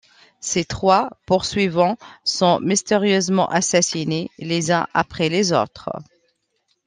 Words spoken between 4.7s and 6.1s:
uns après les autres.